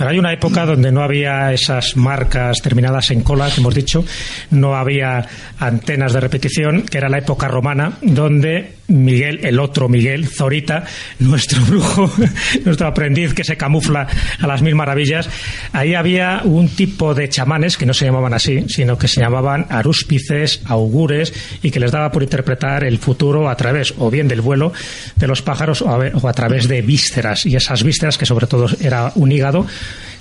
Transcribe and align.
Pero 0.00 0.12
hay 0.12 0.18
una 0.18 0.32
época 0.32 0.64
donde 0.64 0.90
no 0.90 1.02
había 1.02 1.52
esas 1.52 1.94
marcas 1.94 2.62
terminadas 2.62 3.10
en 3.10 3.20
cola, 3.20 3.50
que 3.50 3.60
hemos 3.60 3.74
dicho, 3.74 4.02
no 4.50 4.74
había 4.74 5.26
antenas 5.58 6.14
de 6.14 6.20
repetición, 6.20 6.86
que 6.86 6.96
era 6.96 7.10
la 7.10 7.18
época 7.18 7.48
romana, 7.48 7.98
donde 8.00 8.76
Miguel, 8.88 9.40
el 9.42 9.60
otro 9.60 9.90
Miguel, 9.90 10.26
Zorita, 10.26 10.84
nuestro 11.18 11.60
brujo, 11.66 12.10
nuestro 12.64 12.86
aprendiz 12.86 13.34
que 13.34 13.44
se 13.44 13.58
camufla 13.58 14.06
a 14.40 14.46
las 14.46 14.62
mil 14.62 14.74
maravillas, 14.74 15.28
ahí 15.72 15.94
había 15.94 16.42
un 16.44 16.68
tipo 16.68 17.14
de 17.14 17.28
chamanes 17.28 17.76
que 17.76 17.86
no 17.86 17.94
se 17.94 18.04
llamaban 18.04 18.34
así, 18.34 18.64
sino 18.68 18.98
que 18.98 19.08
se 19.08 19.20
llamaban 19.20 19.66
arúspices, 19.68 20.60
augures, 20.66 21.32
y 21.62 21.70
que 21.70 21.80
les 21.80 21.92
daba 21.92 22.10
por 22.10 22.22
interpretar 22.22 22.84
el 22.84 22.98
futuro 22.98 23.48
a 23.48 23.56
través 23.56 23.94
o 23.98 24.10
bien 24.10 24.28
del 24.28 24.40
vuelo 24.40 24.72
de 25.16 25.26
los 25.26 25.42
pájaros 25.42 25.82
o 25.82 26.28
a, 26.28 26.32
través 26.32 26.68
de 26.68 26.82
vísceras, 26.82 27.46
y 27.46 27.56
esas 27.56 27.82
vísceras, 27.82 28.18
que 28.18 28.26
sobre 28.26 28.46
todo 28.46 28.66
era 28.80 29.12
un 29.14 29.32
hígado, 29.32 29.66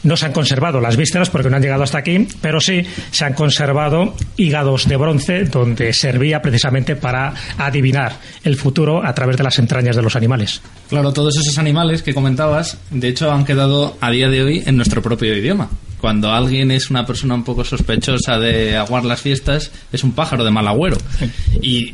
no 0.04 0.18
se 0.18 0.25
han 0.25 0.34
conservado 0.34 0.79
las 0.79 0.97
vísceras 0.97 1.29
porque 1.29 1.50
no 1.50 1.55
han 1.55 1.62
llegado 1.62 1.84
hasta 1.84 1.98
aquí, 1.98 2.27
pero 2.41 2.59
sí 2.59 2.85
se 3.12 3.26
han 3.26 3.34
conservado 3.34 4.16
hígados 4.38 4.88
de 4.88 4.98
bronce 4.98 5.44
donde 5.45 5.94
servía 5.94 6.41
precisamente 6.41 6.95
para 6.95 7.34
adivinar 7.57 8.13
el 8.43 8.55
futuro 8.55 9.05
a 9.05 9.13
través 9.13 9.38
de 9.38 9.43
las 9.43 9.59
entrañas 9.59 9.95
de 9.95 10.02
los 10.02 10.16
animales. 10.16 10.62
Claro, 10.90 11.13
todos 11.13 11.38
esos 11.38 11.57
animales 11.57 12.02
que 12.02 12.13
comentabas, 12.13 12.77
de 12.90 13.07
hecho, 13.07 13.31
han 13.31 13.45
quedado 13.45 13.98
a 14.02 14.12
día 14.12 14.30
de 14.30 14.43
hoy 14.43 14.63
en 14.66 14.76
nuestro 14.76 15.02
propio 15.02 15.35
idioma 15.35 15.70
cuando 15.99 16.31
alguien 16.31 16.71
es 16.71 16.89
una 16.89 17.05
persona 17.05 17.35
un 17.35 17.44
poco 17.44 17.63
sospechosa 17.63 18.40
de 18.40 18.76
aguar 18.77 19.05
las 19.05 19.21
fiestas, 19.21 19.71
es 19.91 20.03
un 20.03 20.13
pájaro 20.13 20.44
de 20.44 20.52
mal 20.52 20.67
agüero. 20.67 20.98
Y 21.62 21.94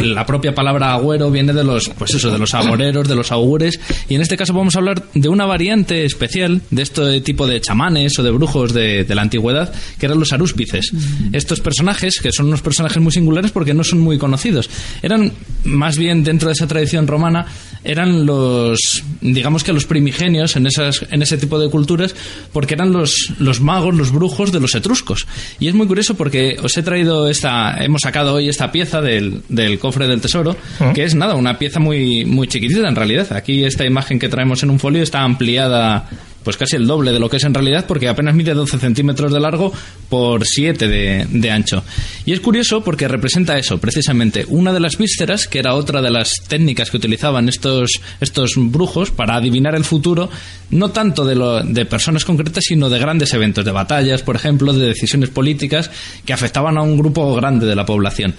la 0.00 0.24
propia 0.26 0.54
palabra 0.54 0.92
agüero 0.92 1.30
viene 1.30 1.52
de 1.52 1.64
los, 1.64 1.88
pues 1.90 2.14
eso, 2.14 2.30
de 2.30 2.38
los 2.38 2.54
agoreros, 2.54 3.08
de 3.08 3.16
los 3.16 3.32
augures. 3.32 3.80
Y 4.08 4.14
en 4.14 4.22
este 4.22 4.36
caso 4.36 4.52
vamos 4.52 4.76
a 4.76 4.78
hablar 4.78 5.04
de 5.14 5.28
una 5.28 5.46
variante 5.46 6.04
especial 6.04 6.62
de 6.70 6.82
este 6.82 7.20
tipo 7.20 7.46
de 7.46 7.60
chamanes 7.60 8.18
o 8.18 8.22
de 8.22 8.30
brujos 8.30 8.72
de, 8.72 9.04
de 9.04 9.14
la 9.14 9.22
antigüedad, 9.22 9.72
que 9.98 10.06
eran 10.06 10.20
los 10.20 10.32
arúspices. 10.32 10.92
Estos 11.32 11.60
personajes, 11.60 12.20
que 12.20 12.32
son 12.32 12.46
unos 12.46 12.62
personajes 12.62 13.02
muy 13.02 13.12
singulares 13.12 13.50
porque 13.50 13.74
no 13.74 13.84
son 13.84 14.00
muy 14.00 14.18
conocidos, 14.18 14.70
eran 15.02 15.32
más 15.64 15.98
bien 15.98 16.22
dentro 16.22 16.48
de 16.48 16.52
esa 16.52 16.66
tradición 16.66 17.06
romana, 17.06 17.46
eran 17.86 18.26
los, 18.26 19.02
digamos 19.20 19.64
que 19.64 19.72
los 19.72 19.86
primigenios 19.86 20.56
en, 20.56 20.66
esas, 20.66 21.06
en 21.10 21.22
ese 21.22 21.38
tipo 21.38 21.58
de 21.58 21.70
culturas, 21.70 22.14
porque 22.52 22.74
eran 22.74 22.92
los 22.92 23.16
los, 23.38 23.60
magos, 23.60 23.94
los 23.94 24.12
brujos 24.12 24.52
de 24.52 24.60
los 24.60 24.74
etruscos. 24.74 25.26
Y 25.58 25.68
es 25.68 25.74
muy 25.74 25.86
curioso 25.86 26.14
porque 26.14 26.56
os 26.62 26.76
he 26.76 26.82
traído 26.82 27.28
esta, 27.28 27.76
hemos 27.82 28.02
sacado 28.02 28.34
hoy 28.34 28.48
esta 28.48 28.72
pieza 28.72 29.00
del, 29.00 29.42
del 29.48 29.78
cofre 29.78 30.06
del 30.06 30.20
tesoro, 30.20 30.56
ah. 30.80 30.92
que 30.94 31.04
es 31.04 31.14
nada, 31.14 31.34
una 31.34 31.58
pieza 31.58 31.80
muy, 31.80 32.24
muy 32.24 32.48
chiquitita 32.48 32.88
en 32.88 32.96
realidad. 32.96 33.32
Aquí 33.32 33.64
esta 33.64 33.84
imagen 33.84 34.18
que 34.18 34.28
traemos 34.28 34.62
en 34.62 34.70
un 34.70 34.78
folio 34.78 35.02
está 35.02 35.22
ampliada 35.22 36.08
pues 36.46 36.56
casi 36.56 36.76
el 36.76 36.86
doble 36.86 37.10
de 37.10 37.18
lo 37.18 37.28
que 37.28 37.38
es 37.38 37.42
en 37.42 37.52
realidad, 37.52 37.86
porque 37.88 38.06
apenas 38.06 38.32
mide 38.36 38.54
12 38.54 38.78
centímetros 38.78 39.32
de 39.32 39.40
largo 39.40 39.72
por 40.08 40.46
7 40.46 40.86
de, 40.86 41.50
ancho. 41.50 41.82
Y 42.24 42.32
es 42.32 42.38
curioso 42.38 42.84
porque 42.84 43.08
representa 43.08 43.58
eso, 43.58 43.78
precisamente, 43.78 44.44
una 44.46 44.72
de 44.72 44.78
las 44.78 44.96
vísceras, 44.96 45.48
que 45.48 45.58
era 45.58 45.74
otra 45.74 46.00
de 46.00 46.12
las 46.12 46.34
técnicas 46.46 46.92
que 46.92 46.98
utilizaban 46.98 47.48
estos, 47.48 48.00
estos 48.20 48.52
brujos 48.54 49.10
para 49.10 49.34
adivinar 49.34 49.74
el 49.74 49.82
futuro, 49.82 50.30
no 50.70 50.90
tanto 50.90 51.24
de, 51.24 51.34
lo, 51.34 51.64
de 51.64 51.84
personas 51.84 52.24
concretas, 52.24 52.62
sino 52.64 52.88
de 52.90 53.00
grandes 53.00 53.34
eventos, 53.34 53.64
de 53.64 53.72
batallas, 53.72 54.22
por 54.22 54.36
ejemplo, 54.36 54.72
de 54.72 54.86
decisiones 54.86 55.30
políticas 55.30 55.90
que 56.24 56.32
afectaban 56.32 56.78
a 56.78 56.82
un 56.82 56.96
grupo 56.96 57.34
grande 57.34 57.66
de 57.66 57.74
la 57.74 57.84
población. 57.84 58.36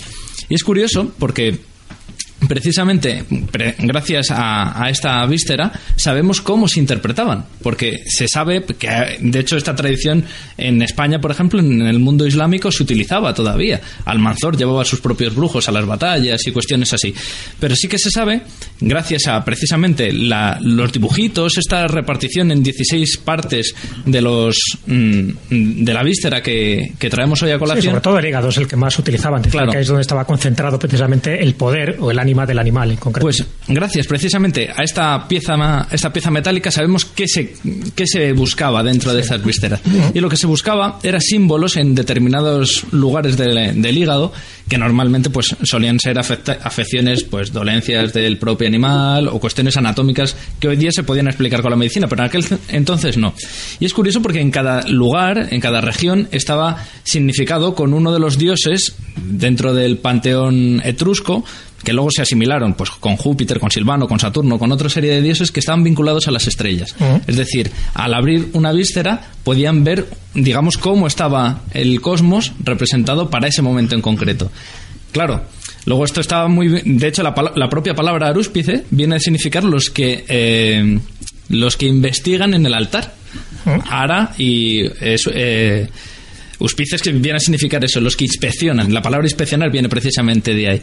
Y 0.47 0.55
es 0.55 0.63
curioso 0.63 1.11
porque 1.19 1.59
precisamente 2.47 3.23
gracias 3.79 4.27
a, 4.31 4.89
esta 4.89 5.25
víscera 5.25 5.71
sabemos 5.95 6.41
cómo 6.41 6.67
se 6.67 6.79
interpretaban 6.79 7.45
porque 7.61 8.03
se 8.07 8.27
sabe 8.27 8.63
que 8.63 9.17
de 9.19 9.39
hecho 9.39 9.57
esta 9.57 9.75
tradición 9.75 10.23
en 10.57 10.81
España 10.81 11.19
por 11.19 11.31
ejemplo 11.31 11.59
en 11.59 11.81
el 11.81 11.99
mundo 11.99 12.25
islámico 12.25 12.71
se 12.71 12.83
utilizaba 12.83 13.33
todavía. 13.33 13.81
Almanzor 14.05 14.57
llevaba 14.57 14.85
sus 14.85 15.01
propios 15.01 15.35
brujos 15.35 15.67
a 15.67 15.71
las 15.71 15.85
batallas 15.85 16.45
y 16.45 16.51
cuestiones 16.51 16.93
así. 16.93 17.13
Pero 17.59 17.75
sí 17.75 17.87
que 17.87 17.97
se 17.97 18.09
sabe 18.09 18.41
gracias 18.79 19.27
a 19.27 19.43
precisamente 19.43 20.11
los 20.11 20.91
dibujitos 20.91 21.57
esta 21.57 21.87
repartición 21.87 22.51
en 22.51 22.63
16 22.63 23.17
partes 23.17 23.75
de 24.05 24.21
los 24.21 24.57
mm, 24.85 25.29
de 25.49 25.93
la 25.93 26.03
víscera 26.03 26.41
que, 26.41 26.93
traemos 27.09 27.41
hoy 27.41 27.51
a 27.51 27.59
colación. 27.59 27.85
sobre 27.85 28.01
todo 28.01 28.19
el 28.19 28.25
hígado 28.25 28.49
es 28.49 28.57
el 28.57 28.67
que 28.67 28.75
más 28.75 28.97
utilizaban 28.99 29.41
claro. 29.43 29.71
que 29.71 29.79
es 29.79 29.87
donde 29.87 30.01
estaba 30.01 30.25
concentrado 30.25 30.77
precisamente 30.77 31.41
el 31.41 31.55
poder 31.55 31.97
o 31.99 32.11
el 32.11 32.19
del 32.45 32.59
animal 32.59 32.91
en 32.91 32.97
concreto. 32.97 33.25
Pues 33.25 33.43
gracias 33.67 34.07
precisamente 34.07 34.69
a 34.75 34.83
esta 34.83 35.27
pieza, 35.27 35.87
esta 35.91 36.11
pieza 36.11 36.31
metálica 36.31 36.71
sabemos 36.71 37.05
qué 37.05 37.27
se, 37.27 37.55
qué 37.95 38.05
se 38.05 38.33
buscaba 38.33 38.83
dentro 38.83 39.13
de 39.13 39.21
estas 39.21 39.43
vísceras. 39.43 39.81
Y 40.13 40.19
lo 40.19 40.29
que 40.29 40.37
se 40.37 40.47
buscaba 40.47 40.99
era 41.03 41.19
símbolos 41.19 41.77
en 41.77 41.95
determinados 41.95 42.85
lugares 42.91 43.37
del, 43.37 43.97
hígado 43.97 44.33
que 44.67 44.77
normalmente 44.77 45.29
pues 45.29 45.55
solían 45.63 45.99
ser 45.99 46.19
afecciones, 46.19 47.23
pues 47.23 47.53
dolencias 47.53 48.13
del 48.13 48.37
propio 48.37 48.67
animal 48.67 49.27
o 49.29 49.39
cuestiones 49.39 49.77
anatómicas 49.77 50.35
que 50.59 50.67
hoy 50.67 50.75
día 50.75 50.91
se 50.91 51.03
podían 51.03 51.27
explicar 51.27 51.61
con 51.61 51.71
la 51.71 51.77
medicina, 51.77 52.07
pero 52.07 52.23
en 52.23 52.27
aquel 52.27 52.45
entonces 52.69 53.17
no. 53.17 53.33
Y 53.79 53.85
es 53.85 53.93
curioso 53.93 54.21
porque 54.21 54.41
en 54.41 54.51
cada 54.51 54.81
lugar, 54.87 55.47
en 55.51 55.61
cada 55.61 55.81
región, 55.81 56.27
estaba 56.31 56.83
significado 57.03 57.75
con 57.75 57.93
uno 57.93 58.11
de 58.11 58.19
los 58.19 58.37
dioses 58.37 58.95
dentro 59.15 59.73
del 59.73 59.97
panteón 59.97 60.81
etrusco, 60.83 61.43
que 61.83 61.93
luego 61.93 62.09
se 62.11 62.21
asimilaron 62.21 62.73
pues 62.73 62.89
con 62.91 63.17
Júpiter, 63.17 63.59
con 63.59 63.71
Silvano, 63.71 64.07
con 64.07 64.19
Saturno, 64.19 64.57
con 64.59 64.71
otra 64.71 64.89
serie 64.89 65.11
de 65.11 65.21
dioses 65.21 65.51
que 65.51 65.59
estaban 65.59 65.83
vinculados 65.83 66.27
a 66.27 66.31
las 66.31 66.47
estrellas. 66.47 66.95
Es 67.27 67.37
decir, 67.37 67.71
al 67.93 68.13
abrir 68.13 68.49
una 68.53 68.71
víscera 68.71 69.31
podían 69.43 69.83
ver, 69.83 70.07
digamos, 70.33 70.77
cómo 70.77 71.07
estaba 71.07 71.61
el 71.73 72.01
cosmos 72.01 72.53
representado 72.63 73.29
para 73.29 73.47
ese 73.47 73.61
momento 73.61 73.95
en 73.95 74.01
concreto. 74.01 74.51
Claro, 75.11 75.43
luego 75.85 76.05
esto 76.05 76.21
estaba 76.21 76.47
muy... 76.47 76.81
De 76.83 77.07
hecho, 77.07 77.23
la, 77.23 77.69
propia 77.69 77.95
palabra 77.95 78.27
arúspice 78.27 78.85
viene 78.89 79.15
a 79.15 79.19
significar 79.19 79.63
los 79.63 79.89
que... 79.89 80.25
Eh, 80.27 80.99
los 81.49 81.77
que 81.77 81.85
investigan 81.85 82.53
en 82.53 82.65
el 82.65 82.73
altar. 82.73 83.13
Ara 83.89 84.33
y 84.37 84.81
eh, 85.01 85.87
Auspices 86.59 87.01
que 87.01 87.11
viene 87.11 87.37
a 87.37 87.39
significar 87.39 87.83
eso, 87.83 87.99
los 87.99 88.15
que 88.15 88.25
inspeccionan. 88.25 88.93
La 88.93 89.01
palabra 89.01 89.25
inspeccionar 89.27 89.71
viene 89.71 89.89
precisamente 89.89 90.53
de 90.53 90.69
ahí. 90.69 90.81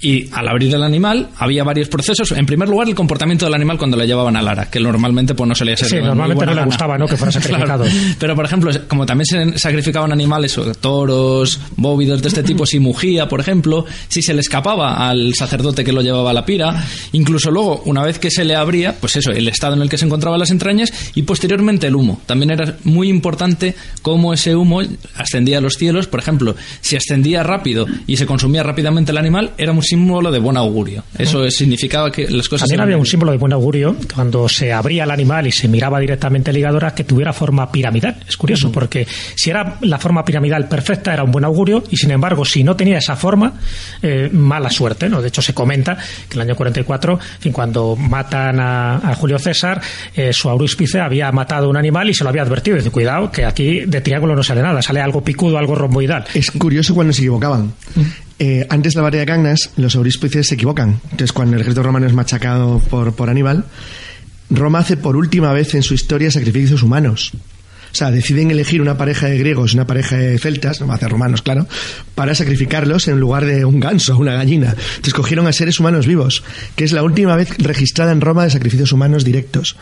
Y 0.00 0.28
al 0.32 0.48
abrir 0.48 0.74
el 0.74 0.82
animal 0.82 1.30
había 1.36 1.64
varios 1.64 1.88
procesos. 1.88 2.32
En 2.32 2.46
primer 2.46 2.68
lugar, 2.68 2.88
el 2.88 2.94
comportamiento 2.94 3.44
del 3.44 3.54
animal 3.54 3.78
cuando 3.78 3.96
le 3.96 4.06
llevaban 4.06 4.36
al 4.36 4.46
ara, 4.46 4.70
que 4.70 4.80
normalmente 4.80 5.34
pues 5.34 5.48
no 5.48 5.54
solía 5.54 5.76
ser. 5.76 5.88
Sí, 5.88 5.96
normalmente 5.96 6.46
no 6.46 6.54
le 6.54 6.64
gustaba 6.64 6.96
¿no? 6.98 7.06
que 7.06 7.16
fuera 7.16 7.32
sacrificado. 7.40 7.84
Pero 8.18 8.34
por 8.34 8.44
ejemplo, 8.44 8.70
como 8.88 9.06
también 9.06 9.26
se 9.26 9.58
sacrificaban 9.58 10.12
animales, 10.12 10.58
toros, 10.80 11.60
bóvidos 11.76 12.22
de 12.22 12.28
este 12.28 12.42
tipo, 12.42 12.66
si 12.66 12.78
mugía, 12.78 13.28
por 13.28 13.40
ejemplo, 13.40 13.84
si 14.08 14.22
se 14.22 14.34
le 14.34 14.40
escapaba 14.40 15.08
al 15.08 15.34
sacerdote 15.34 15.84
que 15.84 15.92
lo 15.92 16.02
llevaba 16.02 16.30
a 16.30 16.34
la 16.34 16.44
pira, 16.44 16.84
incluso 17.12 17.50
luego, 17.50 17.82
una 17.86 18.02
vez 18.02 18.18
que 18.18 18.30
se 18.30 18.44
le 18.44 18.54
abría, 18.54 18.94
pues 19.00 19.16
eso, 19.16 19.32
el 19.32 19.48
estado 19.48 19.74
en 19.74 19.82
el 19.82 19.88
que 19.88 19.98
se 19.98 20.04
encontraban 20.04 20.38
las 20.38 20.50
entrañas 20.50 20.92
y 21.14 21.22
posteriormente 21.22 21.86
el 21.86 21.96
humo. 21.96 22.20
También 22.26 22.50
era 22.50 22.76
muy 22.84 23.08
importante 23.08 23.74
cómo 24.02 24.32
ese 24.32 24.54
humo 24.54 24.82
ascendía 25.16 25.58
a 25.58 25.60
los 25.60 25.74
cielos, 25.74 26.06
por 26.06 26.20
ejemplo, 26.20 26.54
si 26.80 26.96
ascendía 26.96 27.42
rápido 27.42 27.86
y 28.06 28.16
se 28.16 28.26
consumía 28.26 28.62
rápidamente 28.62 29.12
el 29.12 29.18
animal, 29.18 29.52
era 29.58 29.72
un 29.72 29.82
símbolo 29.82 30.30
de 30.30 30.38
buen 30.38 30.56
augurio. 30.56 31.02
Eso 31.18 31.50
significaba 31.50 32.10
que 32.10 32.30
las 32.30 32.48
cosas... 32.48 32.68
También 32.68 32.82
había 32.82 32.96
un 32.96 33.06
símbolo 33.06 33.32
de 33.32 33.38
buen 33.38 33.52
augurio 33.52 33.96
cuando 34.14 34.48
se 34.48 34.72
abría 34.72 35.04
el 35.04 35.10
animal 35.10 35.46
y 35.46 35.52
se 35.52 35.68
miraba 35.68 35.98
directamente 35.98 36.50
el 36.50 36.58
hígado, 36.58 36.76
que 36.94 37.04
tuviera 37.04 37.32
forma 37.32 37.70
piramidal. 37.70 38.16
Es 38.28 38.36
curioso, 38.36 38.70
porque 38.70 39.06
si 39.34 39.50
era 39.50 39.76
la 39.80 39.98
forma 39.98 40.24
piramidal 40.24 40.68
perfecta, 40.68 41.12
era 41.12 41.24
un 41.24 41.30
buen 41.30 41.44
augurio, 41.44 41.82
y 41.90 41.96
sin 41.96 42.10
embargo, 42.10 42.44
si 42.44 42.62
no 42.62 42.76
tenía 42.76 42.98
esa 42.98 43.16
forma, 43.16 43.54
eh, 44.02 44.28
mala 44.32 44.70
suerte. 44.70 45.08
¿no? 45.08 45.22
De 45.22 45.28
hecho, 45.28 45.42
se 45.42 45.54
comenta 45.54 45.96
que 46.28 46.34
en 46.34 46.40
el 46.40 46.48
año 46.48 46.56
44, 46.56 47.18
fin, 47.40 47.52
cuando 47.52 47.96
matan 47.96 48.60
a, 48.60 49.14
Julio 49.16 49.38
César, 49.38 49.80
eh, 50.14 50.32
su 50.32 50.50
auríspice 50.50 51.00
había 51.00 51.32
matado 51.32 51.70
un 51.70 51.76
animal 51.76 52.10
y 52.10 52.14
se 52.14 52.22
lo 52.22 52.30
había 52.30 52.42
advertido. 52.42 52.76
Dice, 52.76 52.90
cuidado, 52.90 53.30
que 53.30 53.44
aquí 53.44 53.80
de 53.86 54.00
triángulo 54.00 54.36
no 54.36 54.42
sale 54.42 54.60
nada, 54.60 54.82
sale 54.82 55.00
algo 55.06 55.24
picudo, 55.24 55.56
algo 55.56 55.74
romboidal. 55.74 56.24
Es 56.34 56.50
curioso 56.50 56.94
cuando 56.94 57.12
se 57.12 57.22
equivocaban. 57.22 57.72
Eh, 58.38 58.66
antes 58.68 58.92
de 58.92 58.98
la 58.98 59.04
batalla 59.04 59.20
de 59.20 59.26
Cagnas, 59.26 59.70
los 59.76 59.96
auríspices 59.96 60.46
se 60.46 60.54
equivocan. 60.56 61.00
Entonces, 61.04 61.32
cuando 61.32 61.56
el 61.56 61.62
ejército 61.62 61.82
romano 61.82 62.06
es 62.06 62.12
machacado 62.12 62.80
por, 62.80 63.14
por 63.14 63.30
Aníbal, 63.30 63.64
Roma 64.50 64.80
hace 64.80 64.96
por 64.96 65.16
última 65.16 65.52
vez 65.52 65.74
en 65.74 65.82
su 65.82 65.94
historia 65.94 66.30
sacrificios 66.30 66.82
humanos. 66.82 67.32
Sea, 67.96 68.10
deciden 68.10 68.50
elegir 68.50 68.82
una 68.82 68.98
pareja 68.98 69.26
de 69.26 69.38
griegos, 69.38 69.72
una 69.72 69.86
pareja 69.86 70.16
de 70.16 70.38
celtas, 70.38 70.82
no 70.82 70.86
va 70.86 70.92
a 70.92 70.96
hacer 70.96 71.08
romanos, 71.10 71.40
claro, 71.40 71.66
para 72.14 72.34
sacrificarlos 72.34 73.08
en 73.08 73.18
lugar 73.18 73.46
de 73.46 73.64
un 73.64 73.80
ganso, 73.80 74.18
una 74.18 74.34
gallina. 74.34 74.74
Entonces 74.96 75.14
cogieron 75.14 75.46
a 75.46 75.52
seres 75.54 75.80
humanos 75.80 76.06
vivos, 76.06 76.44
que 76.76 76.84
es 76.84 76.92
la 76.92 77.02
última 77.02 77.36
vez 77.36 77.56
registrada 77.56 78.12
en 78.12 78.20
Roma 78.20 78.44
de 78.44 78.50
sacrificios 78.50 78.92
humanos 78.92 79.24
directos. 79.24 79.78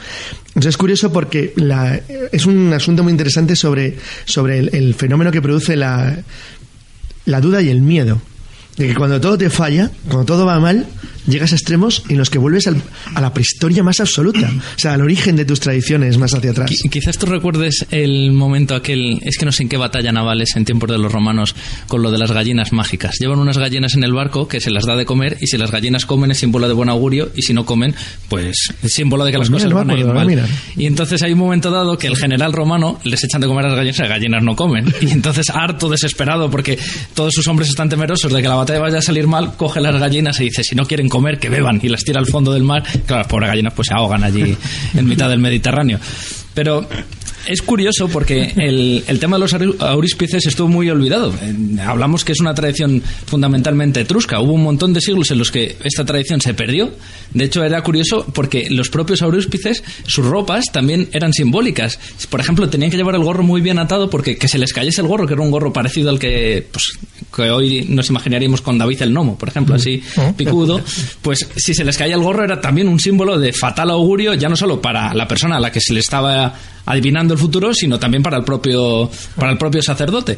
Entonces 0.50 0.70
es 0.70 0.76
curioso 0.76 1.12
porque 1.12 1.54
la, 1.56 2.00
es 2.30 2.46
un 2.46 2.72
asunto 2.72 3.02
muy 3.02 3.10
interesante 3.10 3.56
sobre, 3.56 3.96
sobre 4.26 4.60
el, 4.60 4.94
fenómeno 4.94 5.32
que 5.32 5.42
produce 5.42 5.74
la, 5.74 6.16
la 7.24 7.40
duda 7.40 7.62
y 7.62 7.68
el 7.68 7.82
miedo. 7.82 8.22
De 8.76 8.88
que 8.88 8.94
cuando 8.94 9.20
todo 9.20 9.38
te 9.38 9.50
falla, 9.50 9.90
cuando 10.08 10.24
todo 10.24 10.46
va 10.46 10.58
mal, 10.58 10.86
llegas 11.26 11.52
a 11.52 11.54
extremos 11.54 12.02
en 12.10 12.18
los 12.18 12.28
que 12.28 12.38
vuelves 12.38 12.66
al- 12.66 12.82
a 13.14 13.20
la 13.20 13.32
prehistoria 13.32 13.82
más 13.82 13.98
absoluta, 14.00 14.50
o 14.76 14.78
sea, 14.78 14.92
al 14.92 15.00
origen 15.00 15.36
de 15.36 15.44
tus 15.46 15.58
tradiciones 15.60 16.18
más 16.18 16.34
hacia 16.34 16.50
atrás. 16.50 16.70
Qui- 16.70 16.90
Quizás 16.90 17.16
tú 17.16 17.26
recuerdes 17.26 17.86
el 17.90 18.32
momento 18.32 18.74
aquel, 18.74 19.20
es 19.24 19.38
que 19.38 19.46
no 19.46 19.52
sé 19.52 19.62
en 19.62 19.68
qué 19.70 19.76
batalla 19.78 20.12
navales 20.12 20.54
en 20.56 20.64
tiempos 20.66 20.90
de 20.90 20.98
los 20.98 21.10
romanos, 21.10 21.54
con 21.88 22.02
lo 22.02 22.10
de 22.10 22.18
las 22.18 22.30
gallinas 22.32 22.72
mágicas. 22.72 23.16
Llevan 23.20 23.38
unas 23.38 23.56
gallinas 23.58 23.94
en 23.94 24.04
el 24.04 24.12
barco 24.12 24.48
que 24.48 24.60
se 24.60 24.70
las 24.70 24.84
da 24.86 24.96
de 24.96 25.06
comer 25.06 25.38
y 25.40 25.46
si 25.46 25.56
las 25.56 25.70
gallinas 25.70 26.04
comen 26.04 26.30
es 26.32 26.38
símbolo 26.38 26.68
de 26.68 26.74
buen 26.74 26.88
augurio 26.90 27.30
y 27.34 27.42
si 27.42 27.54
no 27.54 27.64
comen, 27.64 27.94
pues 28.28 28.56
es 28.82 28.92
símbolo 28.92 29.24
de 29.24 29.30
que 29.32 29.38
Pues 29.38 29.48
las 29.50 29.62
cosas 29.62 29.72
van 29.72 29.90
a 29.90 29.98
ir 29.98 30.06
mal. 30.06 30.26
mira. 30.26 30.46
Y 30.76 30.84
entonces 30.86 31.22
hay 31.22 31.32
un 31.32 31.38
momento 31.38 31.70
dado 31.70 31.96
que 31.96 32.06
el 32.08 32.16
general 32.16 32.52
romano 32.52 32.98
les 33.04 33.24
echan 33.24 33.40
de 33.40 33.46
comer 33.46 33.64
a 33.64 33.68
las 33.68 33.76
gallinas 33.78 33.98
y 33.98 34.02
las 34.02 34.10
gallinas 34.10 34.42
no 34.42 34.54
comen. 34.56 34.92
Y 35.00 35.10
entonces 35.10 35.48
harto, 35.50 35.88
desesperado, 35.88 36.50
porque 36.50 36.78
todos 37.14 37.32
sus 37.32 37.46
hombres 37.48 37.68
están 37.70 37.88
temerosos 37.88 38.30
de 38.32 38.42
que 38.42 38.48
la 38.48 38.56
batalla 38.64 38.80
vaya 38.80 38.98
a 38.98 39.02
salir 39.02 39.26
mal, 39.26 39.56
coge 39.56 39.80
las 39.80 39.98
gallinas 39.98 40.40
y 40.40 40.44
dice, 40.44 40.64
si 40.64 40.74
no 40.74 40.86
quieren 40.86 41.08
comer, 41.08 41.38
que 41.38 41.48
beban. 41.48 41.80
Y 41.82 41.88
las 41.88 42.04
tira 42.04 42.18
al 42.18 42.26
fondo 42.26 42.52
del 42.52 42.64
mar. 42.64 42.82
Claro, 43.06 43.22
las 43.22 43.26
pobres 43.26 43.48
gallinas 43.48 43.72
pues 43.74 43.88
se 43.88 43.94
ahogan 43.94 44.24
allí 44.24 44.56
en 44.94 45.06
mitad 45.06 45.28
del 45.28 45.38
Mediterráneo. 45.38 45.98
Pero 46.54 46.86
es 47.46 47.62
curioso 47.62 48.08
porque 48.08 48.52
el, 48.56 49.04
el 49.06 49.18
tema 49.18 49.36
de 49.36 49.40
los 49.40 49.54
auríspices 49.80 50.46
estuvo 50.46 50.68
muy 50.68 50.88
olvidado. 50.88 51.32
Hablamos 51.84 52.24
que 52.24 52.32
es 52.32 52.40
una 52.40 52.54
tradición 52.54 53.02
fundamentalmente 53.26 54.00
etrusca. 54.00 54.40
Hubo 54.40 54.52
un 54.52 54.62
montón 54.62 54.92
de 54.92 55.00
siglos 55.00 55.30
en 55.30 55.38
los 55.38 55.50
que 55.50 55.76
esta 55.84 56.04
tradición 56.04 56.40
se 56.40 56.54
perdió. 56.54 56.92
De 57.32 57.44
hecho, 57.44 57.62
era 57.64 57.82
curioso 57.82 58.26
porque 58.32 58.70
los 58.70 58.88
propios 58.88 59.20
auríspices, 59.22 59.82
sus 60.06 60.24
ropas 60.24 60.66
también 60.72 61.08
eran 61.12 61.32
simbólicas. 61.32 61.98
Por 62.30 62.40
ejemplo, 62.40 62.68
tenían 62.68 62.90
que 62.90 62.96
llevar 62.96 63.14
el 63.14 63.24
gorro 63.24 63.42
muy 63.42 63.60
bien 63.60 63.78
atado 63.78 64.08
porque 64.08 64.36
que 64.36 64.48
se 64.48 64.58
les 64.58 64.72
cayese 64.72 65.02
el 65.02 65.08
gorro, 65.08 65.26
que 65.26 65.34
era 65.34 65.42
un 65.42 65.50
gorro 65.50 65.72
parecido 65.72 66.10
al 66.10 66.18
que, 66.18 66.66
pues, 66.70 66.92
que 67.34 67.50
hoy 67.50 67.86
nos 67.88 68.08
imaginaríamos 68.10 68.60
con 68.60 68.78
David 68.78 69.02
el 69.02 69.12
Nomo, 69.12 69.36
por 69.36 69.48
ejemplo, 69.48 69.74
así 69.74 70.02
picudo, 70.36 70.80
pues 71.22 71.46
si 71.56 71.74
se 71.74 71.84
les 71.84 71.96
caía 71.96 72.14
el 72.14 72.22
gorro 72.22 72.44
era 72.44 72.60
también 72.60 72.88
un 72.88 73.00
símbolo 73.00 73.38
de 73.38 73.52
fatal 73.52 73.90
augurio, 73.90 74.34
ya 74.34 74.48
no 74.48 74.56
solo 74.56 74.80
para 74.80 75.12
la 75.14 75.26
persona 75.26 75.56
a 75.56 75.60
la 75.60 75.72
que 75.72 75.80
se 75.80 75.92
le 75.92 76.00
estaba 76.00 76.54
adivinando 76.86 77.34
el 77.34 77.40
futuro, 77.40 77.72
sino 77.72 77.98
también 77.98 78.22
para 78.22 78.36
el 78.36 78.44
propio, 78.44 79.10
para 79.36 79.52
el 79.52 79.58
propio 79.58 79.82
sacerdote. 79.82 80.36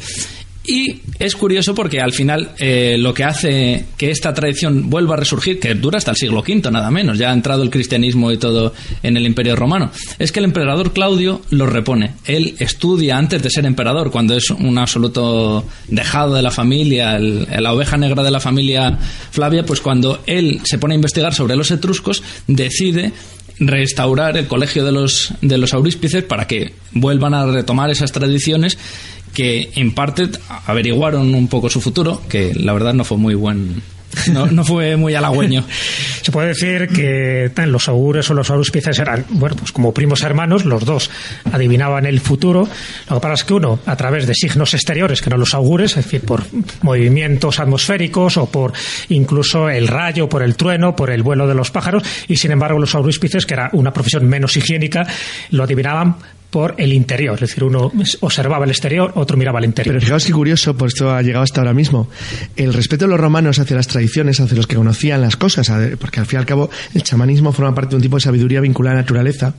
Y 0.67 0.99
es 1.17 1.35
curioso 1.35 1.73
porque 1.73 2.01
al 2.01 2.11
final 2.11 2.51
eh, 2.59 2.97
lo 2.99 3.13
que 3.13 3.23
hace 3.23 3.85
que 3.97 4.11
esta 4.11 4.33
tradición 4.33 4.89
vuelva 4.89 5.13
a 5.13 5.17
resurgir, 5.17 5.59
que 5.61 5.73
dura 5.75 5.97
hasta 5.97 6.11
el 6.11 6.17
siglo 6.17 6.41
V 6.41 6.69
nada 6.71 6.91
menos, 6.91 7.17
ya 7.17 7.29
ha 7.31 7.33
entrado 7.33 7.63
el 7.63 7.69
cristianismo 7.69 8.31
y 8.33 8.37
todo 8.37 8.73
en 9.01 9.15
el 9.15 9.25
imperio 9.25 9.55
romano, 9.55 9.91
es 10.19 10.31
que 10.33 10.39
el 10.39 10.45
emperador 10.45 10.91
Claudio 10.91 11.41
lo 11.51 11.67
repone. 11.67 12.15
Él 12.25 12.55
estudia 12.59 13.17
antes 13.17 13.41
de 13.41 13.49
ser 13.49 13.65
emperador, 13.65 14.11
cuando 14.11 14.35
es 14.35 14.49
un 14.49 14.77
absoluto 14.77 15.65
dejado 15.87 16.35
de 16.35 16.41
la 16.41 16.51
familia, 16.51 17.15
el- 17.15 17.47
la 17.59 17.73
oveja 17.73 17.95
negra 17.97 18.21
de 18.21 18.31
la 18.31 18.39
familia 18.41 18.97
Flavia, 19.31 19.65
pues 19.65 19.79
cuando 19.79 20.19
él 20.27 20.59
se 20.65 20.77
pone 20.77 20.93
a 20.93 20.95
investigar 20.95 21.33
sobre 21.33 21.55
los 21.55 21.71
etruscos, 21.71 22.21
decide 22.47 23.13
restaurar 23.59 24.37
el 24.37 24.47
colegio 24.47 24.85
de 24.85 24.91
los, 24.91 25.33
de 25.41 25.57
los 25.57 25.73
auríspices 25.73 26.23
para 26.23 26.47
que 26.47 26.73
vuelvan 26.91 27.33
a 27.33 27.45
retomar 27.45 27.89
esas 27.89 28.11
tradiciones 28.11 28.77
que 29.33 29.71
en 29.75 29.93
parte 29.93 30.29
averiguaron 30.65 31.35
un 31.35 31.47
poco 31.47 31.69
su 31.69 31.81
futuro, 31.81 32.21
que 32.27 32.53
la 32.55 32.73
verdad 32.73 32.93
no 32.93 33.03
fue 33.03 33.17
muy 33.17 33.35
buen, 33.35 33.81
no, 34.31 34.63
fue 34.63 34.95
muy 34.95 35.15
halagüeño. 35.15 35.63
Se 36.21 36.31
puede 36.31 36.49
decir 36.49 36.87
que 36.89 37.51
los 37.67 37.87
augures 37.87 38.29
o 38.29 38.33
los 38.33 38.49
auspices 38.49 38.99
eran, 38.99 39.25
bueno, 39.29 39.55
pues 39.55 39.71
como 39.71 39.93
primos 39.93 40.23
hermanos, 40.23 40.65
los 40.65 40.85
dos 40.85 41.09
adivinaban 41.51 42.05
el 42.05 42.19
futuro. 42.19 42.67
Lo 43.09 43.15
que 43.15 43.21
pasa 43.21 43.33
es 43.33 43.43
que 43.43 43.53
uno, 43.53 43.79
a 43.85 43.95
través 43.95 44.27
de 44.27 44.33
signos 44.33 44.73
exteriores, 44.73 45.21
que 45.21 45.29
no 45.29 45.37
los 45.37 45.53
augures, 45.53 45.95
es 45.97 46.05
decir, 46.05 46.21
por 46.21 46.43
movimientos 46.81 47.59
atmosféricos 47.59 48.37
o 48.37 48.47
por 48.47 48.73
incluso 49.09 49.69
el 49.69 49.87
rayo, 49.87 50.27
por 50.27 50.43
el 50.43 50.55
trueno, 50.55 50.95
por 50.95 51.09
el 51.09 51.23
vuelo 51.23 51.47
de 51.47 51.55
los 51.55 51.71
pájaros, 51.71 52.03
y 52.27 52.37
sin 52.37 52.51
embargo 52.51 52.79
los 52.79 52.95
auríspices, 52.95 53.45
que 53.45 53.53
era 53.53 53.69
una 53.73 53.93
profesión 53.93 54.25
menos 54.27 54.57
higiénica, 54.57 55.07
lo 55.51 55.63
adivinaban 55.63 56.15
por 56.57 56.73
el 56.79 56.91
interior. 56.91 57.35
Es 57.35 57.51
decir, 57.51 57.63
uno 57.63 57.91
observaba 58.21 58.65
el 58.65 58.71
exterior, 58.71 59.11
otro 59.13 59.37
miraba 59.37 59.59
el 59.59 59.65
interior. 59.65 59.93
Pero 59.93 60.03
fijaos 60.03 60.25
qué 60.25 60.33
curioso, 60.33 60.75
por 60.75 60.87
esto 60.87 61.11
ha 61.11 61.21
llegado 61.21 61.43
hasta 61.43 61.61
ahora 61.61 61.75
mismo, 61.75 62.09
el 62.55 62.73
respeto 62.73 63.05
de 63.05 63.11
los 63.11 63.19
romanos 63.19 63.59
hacia 63.59 63.75
las 63.75 63.87
tradiciones, 63.87 64.39
hacia 64.39 64.57
los 64.57 64.65
que 64.65 64.75
conocían 64.75 65.21
las 65.21 65.37
cosas, 65.37 65.71
porque 65.99 66.19
al 66.19 66.25
fin 66.25 66.37
y 66.37 66.39
al 66.39 66.47
cabo 66.47 66.71
el 66.95 67.03
chamanismo 67.03 67.51
forma 67.51 67.75
parte 67.75 67.91
de 67.91 67.97
un 67.97 68.01
tipo 68.01 68.17
de 68.17 68.21
sabiduría 68.21 68.59
vinculada 68.59 68.93
a 68.93 68.95
la 68.95 69.01
naturaleza. 69.03 69.53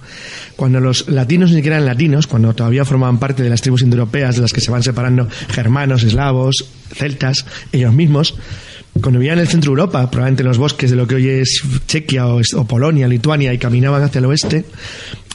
Cuando 0.56 0.80
los 0.80 1.08
latinos 1.08 1.50
ni 1.50 1.56
siquiera 1.58 1.76
eran 1.76 1.86
latinos, 1.86 2.26
cuando 2.26 2.52
todavía 2.52 2.84
formaban 2.84 3.20
parte 3.20 3.44
de 3.44 3.50
las 3.50 3.60
tribus 3.60 3.82
indoeuropeas 3.82 4.34
de 4.34 4.42
las 4.42 4.52
que 4.52 4.60
se 4.60 4.72
van 4.72 4.82
separando 4.82 5.28
germanos, 5.50 6.02
eslavos, 6.02 6.68
celtas, 6.92 7.46
ellos 7.70 7.94
mismos, 7.94 8.34
cuando 9.00 9.20
vivían 9.20 9.38
en 9.38 9.42
el 9.42 9.48
centro 9.48 9.70
de 9.70 9.80
Europa, 9.80 10.10
probablemente 10.10 10.42
en 10.42 10.48
los 10.48 10.58
bosques 10.58 10.90
de 10.90 10.96
lo 10.96 11.06
que 11.06 11.16
hoy 11.16 11.28
es 11.28 11.62
Chequia 11.86 12.26
o, 12.26 12.40
o 12.40 12.66
Polonia, 12.66 13.06
Lituania, 13.06 13.52
y 13.52 13.58
caminaban 13.58 14.02
hacia 14.02 14.18
el 14.18 14.24
oeste, 14.26 14.64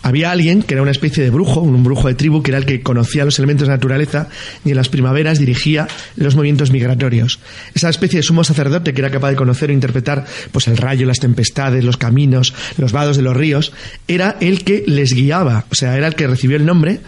había 0.03 0.31
alguien 0.31 0.61
que 0.61 0.73
era 0.73 0.81
una 0.81 0.91
especie 0.91 1.23
de 1.23 1.29
brujo, 1.29 1.61
un 1.61 1.81
brujo 1.81 2.09
de 2.09 2.13
tribu, 2.13 2.43
que 2.43 2.51
era 2.51 2.57
el 2.57 2.65
que 2.65 2.81
conocía 2.81 3.23
los 3.23 3.39
elementos 3.39 3.65
de 3.65 3.71
la 3.71 3.77
naturaleza 3.77 4.27
y 4.65 4.71
en 4.71 4.75
las 4.75 4.89
primaveras 4.89 5.39
dirigía 5.39 5.87
los 6.17 6.35
movimientos 6.35 6.71
migratorios. 6.71 7.39
Esa 7.73 7.89
especie 7.89 8.17
de 8.17 8.23
sumo 8.23 8.43
sacerdote 8.43 8.93
que 8.93 8.99
era 8.99 9.09
capaz 9.09 9.29
de 9.29 9.37
conocer 9.37 9.69
e 9.71 9.73
interpretar 9.73 10.25
pues 10.51 10.67
el 10.67 10.75
rayo, 10.75 11.07
las 11.07 11.19
tempestades, 11.19 11.85
los 11.85 11.95
caminos, 11.95 12.53
los 12.77 12.91
vados 12.91 13.15
de 13.15 13.23
los 13.23 13.35
ríos, 13.35 13.71
era 14.07 14.35
el 14.41 14.65
que 14.65 14.83
les 14.85 15.13
guiaba, 15.13 15.65
o 15.71 15.75
sea, 15.75 15.97
era 15.97 16.07
el 16.07 16.15
que 16.15 16.27
recibió 16.27 16.57
el 16.57 16.65
nombre 16.65 16.99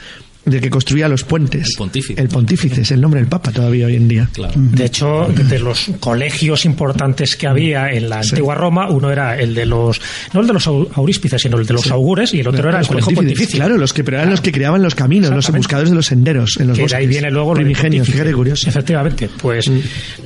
del 0.46 0.62
que 0.62 0.70
construía 0.70 1.08
los 1.08 1.24
puentes. 1.24 1.68
El 1.72 1.78
pontífice. 1.78 2.22
El 2.22 2.28
pontífice, 2.30 2.82
es 2.82 2.92
el 2.92 3.02
nombre 3.02 3.20
del 3.20 3.28
Papa 3.30 3.52
todavía 3.52 3.88
hoy 3.88 3.96
en 3.96 4.08
día. 4.08 4.30
Claro. 4.34 4.54
De 4.56 4.86
hecho, 4.86 5.28
de 5.28 5.60
los 5.60 5.92
colegios 6.00 6.66
importantes 6.66 7.36
que 7.36 7.48
había 7.48 7.90
en 7.92 8.10
la 8.10 8.20
antigua 8.20 8.56
Roma, 8.56 8.90
uno 8.90 9.12
era 9.12 9.38
el 9.40 9.54
de 9.56 9.66
los, 9.66 10.00
no 10.34 10.42
el 10.42 10.48
de 10.48 10.54
los 10.54 10.68
au- 10.68 10.88
auríspices, 10.94 11.42
sino 11.42 11.58
el 11.58 11.66
de 11.66 11.74
los 11.74 11.90
augures, 11.92 12.34
y 12.34 12.40
el 12.42 12.48
otro 12.48 12.70
era 12.70 12.80
el 12.80 12.88
colegio 12.88 13.14
pontífices, 13.16 13.38
pontificio. 13.38 13.58
Claro, 13.60 13.78
los 13.78 13.94
que, 13.94 14.04
pero 14.04 14.18
eran 14.18 14.30
los 14.30 14.42
que 14.42 14.52
creaban 14.52 14.82
los 14.84 14.96
caminos, 14.96 15.32
los 15.32 15.50
buscadores 15.52 15.90
de 15.90 15.96
los 15.96 16.06
senderos 16.06 16.58
en 16.60 16.68
los 16.68 16.76
que 16.76 16.82
de 16.82 16.84
bosques. 16.84 17.00
ahí 17.00 17.08
viene 17.08 17.32
luego 17.32 17.54
Primigenios, 17.54 18.08
fíjate 18.08 18.34
curioso. 18.34 18.70
Efectivamente, 18.70 19.30
pues 19.42 19.70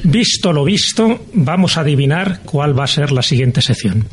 visto 0.03 0.51
lo 0.53 0.63
visto, 0.63 1.25
vamos 1.33 1.77
a 1.77 1.81
adivinar 1.81 2.41
cuál 2.45 2.77
va 2.77 2.83
a 2.83 2.87
ser 2.87 3.11
la 3.11 3.21
siguiente 3.21 3.61
sección. 3.61 4.05